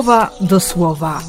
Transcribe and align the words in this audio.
słowa 0.00 0.30
do 0.40 0.60
słowa. 0.60 1.22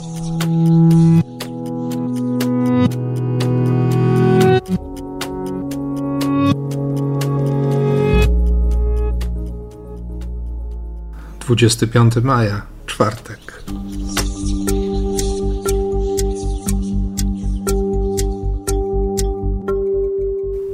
Dwudziesty 11.40 11.88
piąty 11.88 12.22
maja, 12.22 12.62
czwartek. 12.86 13.64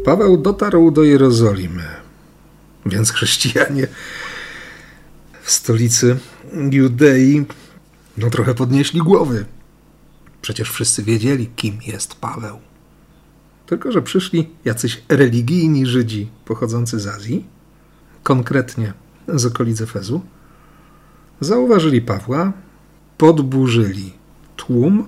Paweł 0.06 0.38
dotarł 0.38 0.92
do 0.92 1.04
Jerozolimy, 1.04 1.84
więc 2.86 3.12
chrześcijanie 3.12 3.88
w 5.44 5.52
stolicy 5.52 6.18
Judei 6.72 7.46
no 8.18 8.30
trochę 8.30 8.54
podnieśli 8.54 9.00
głowy. 9.00 9.46
Przecież 10.42 10.72
wszyscy 10.72 11.04
wiedzieli, 11.04 11.48
kim 11.56 11.80
jest 11.88 12.16
Paweł. 12.16 12.60
Tylko, 13.66 13.92
że 13.92 14.02
przyszli 14.02 14.50
jacyś 14.66 15.02
religijni 15.10 15.86
Żydzi 15.86 16.30
pochodzący 16.46 17.00
z 17.00 17.08
Azji, 17.08 17.46
konkretnie 18.24 18.94
z 19.28 19.46
okolic 19.46 19.82
Efezu, 19.82 20.22
zauważyli 21.42 22.02
Pawła, 22.02 22.54
podburzyli 23.18 24.14
tłum, 24.56 25.08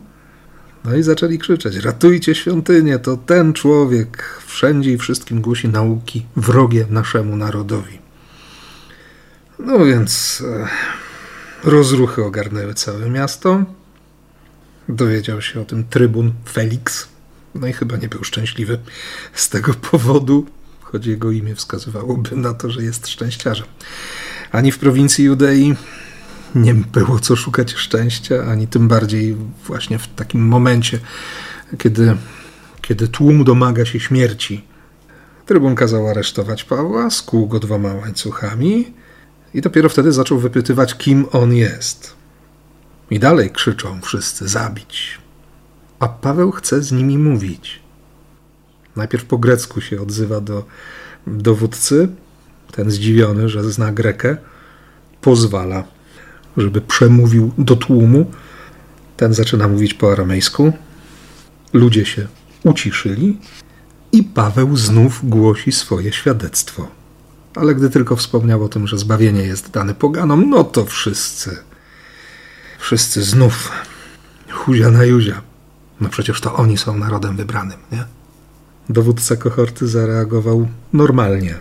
no 0.85 0.95
i 0.95 1.03
zaczęli 1.03 1.37
krzyczeć: 1.39 1.75
Ratujcie 1.75 2.35
świątynię, 2.35 2.99
to 2.99 3.17
ten 3.17 3.53
człowiek 3.53 4.41
wszędzie 4.45 4.93
i 4.93 4.97
wszystkim 4.97 5.41
głosi 5.41 5.67
nauki 5.67 6.25
wrogie 6.35 6.85
naszemu 6.89 7.35
narodowi. 7.35 7.99
No 9.59 9.85
więc 9.85 10.43
e, 10.47 10.67
rozruchy 11.63 12.23
ogarnęły 12.23 12.73
całe 12.73 13.09
miasto. 13.09 13.63
Dowiedział 14.89 15.41
się 15.41 15.61
o 15.61 15.65
tym 15.65 15.83
trybun 15.83 16.33
Felix. 16.51 17.07
No 17.55 17.67
i 17.67 17.73
chyba 17.73 17.97
nie 17.97 18.07
był 18.07 18.23
szczęśliwy 18.23 18.79
z 19.33 19.49
tego 19.49 19.73
powodu, 19.91 20.45
choć 20.81 21.05
jego 21.05 21.31
imię 21.31 21.55
wskazywałoby 21.55 22.35
na 22.35 22.53
to, 22.53 22.71
że 22.71 22.83
jest 22.83 23.07
szczęściarzem. 23.07 23.67
Ani 24.51 24.71
w 24.71 24.79
prowincji 24.79 25.25
Judei 25.25 25.75
nie 26.55 26.73
było 26.73 27.19
co 27.19 27.35
szukać 27.35 27.73
szczęścia, 27.73 28.45
ani 28.51 28.67
tym 28.67 28.87
bardziej 28.87 29.35
właśnie 29.65 29.99
w 29.99 30.07
takim 30.07 30.47
momencie, 30.47 30.99
kiedy, 31.77 32.15
kiedy 32.81 33.07
tłum 33.07 33.43
domaga 33.43 33.85
się 33.85 33.99
śmierci. 33.99 34.65
Trybun 35.45 35.75
kazał 35.75 36.07
aresztować 36.07 36.63
Pawła, 36.63 37.09
skłuł 37.09 37.47
go 37.47 37.59
dwoma 37.59 37.93
łańcuchami 37.93 38.93
i 39.53 39.61
dopiero 39.61 39.89
wtedy 39.89 40.11
zaczął 40.11 40.39
wypytywać, 40.39 40.97
kim 40.97 41.25
on 41.31 41.53
jest. 41.53 42.13
I 43.11 43.19
dalej 43.19 43.49
krzyczą 43.49 44.01
wszyscy 44.01 44.47
zabić. 44.47 45.17
A 45.99 46.07
Paweł 46.07 46.51
chce 46.51 46.83
z 46.83 46.91
nimi 46.91 47.17
mówić. 47.17 47.79
Najpierw 48.95 49.25
po 49.25 49.37
grecku 49.37 49.81
się 49.81 50.01
odzywa 50.01 50.41
do 50.41 50.65
dowódcy, 51.27 52.07
ten 52.71 52.91
zdziwiony, 52.91 53.49
że 53.49 53.71
zna 53.71 53.91
grekę, 53.91 54.37
pozwala, 55.21 55.83
żeby 56.57 56.81
przemówił 56.81 57.51
do 57.57 57.75
tłumu. 57.75 58.31
Ten 59.17 59.33
zaczyna 59.33 59.67
mówić 59.67 59.93
po 59.93 60.11
aramejsku. 60.11 60.73
Ludzie 61.73 62.05
się 62.05 62.27
uciszyli 62.63 63.37
i 64.11 64.23
Paweł 64.23 64.77
znów 64.77 65.29
głosi 65.29 65.71
swoje 65.71 66.13
świadectwo 66.13 66.98
ale 67.55 67.75
gdy 67.75 67.89
tylko 67.89 68.15
wspomniał 68.15 68.63
o 68.63 68.69
tym, 68.69 68.87
że 68.87 68.97
zbawienie 68.97 69.43
jest 69.43 69.71
dane 69.71 69.95
poganom, 69.95 70.49
no 70.49 70.63
to 70.63 70.85
wszyscy, 70.85 71.57
wszyscy 72.79 73.23
znów 73.23 73.71
huzia 74.51 74.89
na 74.91 75.03
juzia. 75.05 75.41
No 76.01 76.09
przecież 76.09 76.41
to 76.41 76.55
oni 76.55 76.77
są 76.77 76.97
narodem 76.97 77.35
wybranym, 77.35 77.77
nie? 77.91 78.03
Dowódca 78.89 79.35
kohorty 79.35 79.87
zareagował 79.87 80.67
normalnie, 80.93 81.59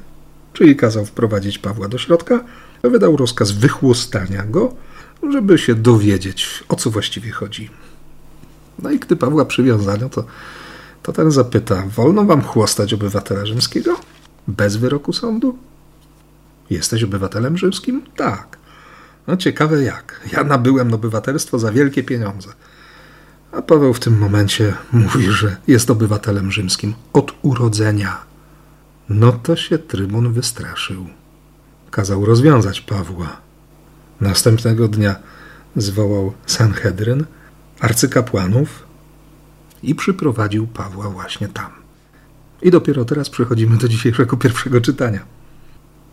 czyli 0.52 0.76
kazał 0.76 1.06
wprowadzić 1.06 1.58
Pawła 1.58 1.88
do 1.88 1.98
środka, 1.98 2.44
wydał 2.82 3.16
rozkaz 3.16 3.50
wychłostania 3.50 4.44
go, 4.44 4.74
żeby 5.32 5.58
się 5.58 5.74
dowiedzieć, 5.74 6.64
o 6.68 6.76
co 6.76 6.90
właściwie 6.90 7.30
chodzi. 7.30 7.70
No 8.78 8.90
i 8.90 8.98
gdy 8.98 9.16
Pawła 9.16 9.44
przywiązano, 9.44 10.08
to, 10.08 10.24
to 11.02 11.12
ten 11.12 11.30
zapyta, 11.30 11.82
wolno 11.96 12.24
wam 12.24 12.42
chłostać 12.42 12.94
obywatela 12.94 13.46
rzymskiego? 13.46 14.00
Bez 14.48 14.76
wyroku 14.76 15.12
sądu? 15.12 15.58
Jesteś 16.70 17.02
obywatelem 17.02 17.58
rzymskim? 17.58 18.02
Tak. 18.16 18.58
No 19.26 19.36
ciekawe 19.36 19.82
jak. 19.82 20.20
Ja 20.32 20.44
nabyłem 20.44 20.94
obywatelstwo 20.94 21.58
za 21.58 21.72
wielkie 21.72 22.02
pieniądze. 22.02 22.48
A 23.52 23.62
Paweł 23.62 23.94
w 23.94 24.00
tym 24.00 24.18
momencie 24.18 24.74
mówi, 24.92 25.32
że 25.32 25.56
jest 25.66 25.90
obywatelem 25.90 26.52
rzymskim 26.52 26.94
od 27.12 27.34
urodzenia. 27.42 28.18
No 29.08 29.32
to 29.32 29.56
się 29.56 29.78
trybun 29.78 30.32
wystraszył. 30.32 31.06
Kazał 31.90 32.26
rozwiązać 32.26 32.80
Pawła. 32.80 33.40
Następnego 34.20 34.88
dnia 34.88 35.16
zwołał 35.76 36.32
Sanhedryn, 36.46 37.24
arcykapłanów 37.80 38.86
i 39.82 39.94
przyprowadził 39.94 40.66
Pawła 40.66 41.10
właśnie 41.10 41.48
tam. 41.48 41.70
I 42.62 42.70
dopiero 42.70 43.04
teraz 43.04 43.30
przechodzimy 43.30 43.76
do 43.76 43.88
dzisiejszego 43.88 44.36
pierwszego 44.36 44.80
czytania. 44.80 45.38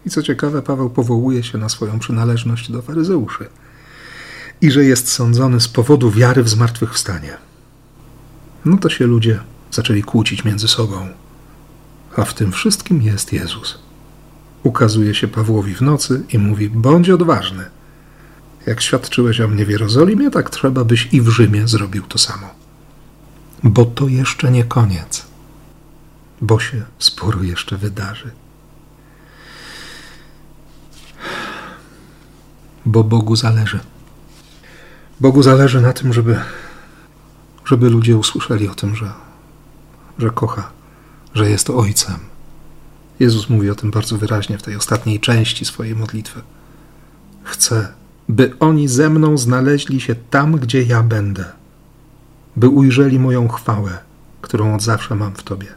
I 0.06 0.10
co 0.10 0.24
ciekawe, 0.24 0.62
Paweł 0.62 0.90
powołuje 0.90 1.44
się 1.44 1.58
na 1.58 1.70
swoją 1.70 2.00
przynależność 2.00 2.72
do 2.72 2.82
faryzeuszy 2.82 3.50
i 4.62 4.72
że 4.72 4.86
jest 4.86 5.12
sądzony 5.12 5.62
z 5.62 5.68
powodu 5.68 6.12
wiary 6.12 6.44
w 6.44 6.50
zmartwychwstanie. 6.50 7.38
No 8.66 8.78
to 8.78 8.90
się 8.90 9.06
ludzie 9.06 9.40
zaczęli 9.72 10.04
kłócić 10.04 10.44
między 10.46 10.68
sobą. 10.68 11.08
A 12.16 12.26
w 12.26 12.34
tym 12.34 12.52
wszystkim 12.52 13.02
jest 13.02 13.34
Jezus. 13.34 13.80
Ukazuje 14.64 15.16
się 15.16 15.28
Pawłowi 15.28 15.76
w 15.76 15.82
nocy 15.82 16.24
i 16.34 16.40
mówi: 16.40 16.70
Bądź 16.70 17.10
odważny. 17.10 17.66
Jak 18.66 18.82
świadczyłeś 18.82 19.42
o 19.42 19.48
mnie 19.48 19.66
w 19.66 19.70
Jerozolimie, 19.70 20.32
tak 20.32 20.50
trzeba 20.50 20.84
byś 20.84 21.10
i 21.12 21.22
w 21.22 21.30
Rzymie 21.30 21.68
zrobił 21.68 22.04
to 22.04 22.18
samo. 22.18 22.48
Bo 23.64 23.86
to 23.86 24.08
jeszcze 24.08 24.52
nie 24.52 24.64
koniec, 24.64 25.26
bo 26.42 26.60
się 26.60 26.86
sporo 27.00 27.44
jeszcze 27.44 27.78
wydarzy. 27.78 28.32
Bo 32.86 33.04
Bogu 33.04 33.36
zależy. 33.36 33.80
Bogu 35.20 35.44
zależy 35.44 35.82
na 35.82 35.94
tym, 35.94 36.14
żeby, 36.14 36.40
żeby 37.66 37.90
ludzie 37.90 38.18
usłyszeli 38.18 38.68
o 38.70 38.76
tym, 38.76 38.96
że, 38.96 39.12
że 40.20 40.30
kocha, 40.30 40.72
że 41.34 41.50
jest 41.50 41.70
Ojcem. 41.70 42.20
Jezus 43.20 43.50
mówi 43.50 43.70
o 43.70 43.76
tym 43.76 43.92
bardzo 43.92 44.18
wyraźnie 44.18 44.58
w 44.58 44.64
tej 44.64 44.76
ostatniej 44.76 45.20
części 45.20 45.66
swojej 45.66 45.96
modlitwy. 45.96 46.42
Chcę, 47.44 47.94
by 48.30 48.54
oni 48.60 48.88
ze 48.88 49.10
mną 49.10 49.38
znaleźli 49.38 50.02
się 50.02 50.16
tam, 50.16 50.56
gdzie 50.56 50.84
ja 50.84 51.04
będę, 51.04 51.46
by 52.56 52.70
ujrzeli 52.70 53.20
moją 53.20 53.48
chwałę, 53.48 53.98
którą 54.42 54.76
od 54.76 54.82
zawsze 54.82 55.16
mam 55.16 55.36
w 55.36 55.44
Tobie. 55.44 55.68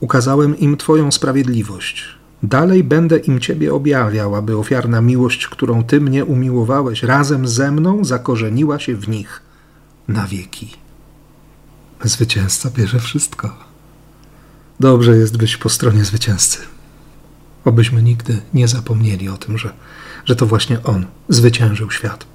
Ukazałem 0.00 0.58
im 0.58 0.76
Twoją 0.76 1.12
sprawiedliwość, 1.12 2.04
Dalej 2.42 2.84
będę 2.84 3.18
im 3.18 3.40
Ciebie 3.40 3.74
objawiał, 3.74 4.34
aby 4.34 4.56
ofiarna 4.56 5.00
miłość, 5.00 5.46
którą 5.46 5.84
Ty 5.84 6.00
mnie 6.00 6.24
umiłowałeś, 6.24 7.02
razem 7.02 7.48
ze 7.48 7.72
mną 7.72 8.04
zakorzeniła 8.04 8.78
się 8.78 8.96
w 8.96 9.08
nich 9.08 9.42
na 10.08 10.26
wieki. 10.26 10.76
Zwycięzca 12.04 12.70
bierze 12.70 13.00
wszystko. 13.00 13.56
Dobrze 14.80 15.16
jest 15.16 15.36
być 15.36 15.56
po 15.56 15.68
stronie 15.68 16.04
zwycięzcy. 16.04 16.58
Obyśmy 17.64 18.02
nigdy 18.02 18.40
nie 18.54 18.68
zapomnieli 18.68 19.28
o 19.28 19.36
tym, 19.36 19.58
że, 19.58 19.72
że 20.24 20.36
to 20.36 20.46
właśnie 20.46 20.82
On 20.82 21.06
zwyciężył 21.28 21.90
świat, 21.90 22.26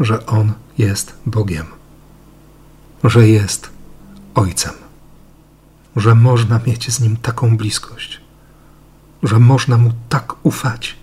że 0.00 0.26
On 0.26 0.52
jest 0.78 1.14
Bogiem, 1.26 1.66
że 3.04 3.28
jest 3.28 3.70
Ojcem, 4.34 4.74
że 5.96 6.14
można 6.14 6.60
mieć 6.66 6.92
z 6.92 7.00
Nim 7.00 7.16
taką 7.16 7.56
bliskość 7.56 8.25
że 9.26 9.38
można 9.38 9.78
mu 9.78 9.92
tak 10.08 10.34
ufać, 10.42 10.96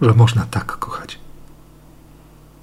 że 0.00 0.14
można 0.14 0.46
tak 0.46 0.66
kochać. 0.66 1.18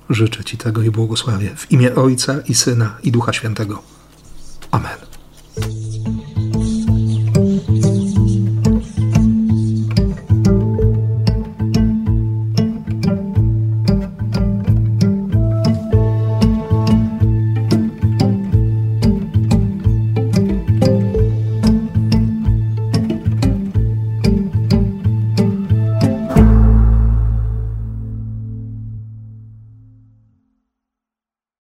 Życzę 0.10 0.44
Ci 0.44 0.58
tego 0.58 0.82
i 0.82 0.92
błogosławię 0.92 1.56
w 1.56 1.72
imię 1.72 1.96
Ojca 1.96 2.34
i 2.48 2.54
Syna 2.54 2.98
i 3.04 3.12
Ducha 3.12 3.34
Świętego. 3.34 3.84
Amen. 4.72 5.13